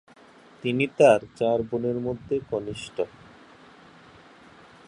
[0.63, 2.97] তিনি তাঁর চার বোনের মধ্যে কনিষ্ঠ।